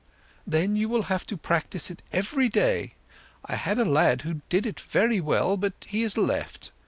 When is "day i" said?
2.49-3.55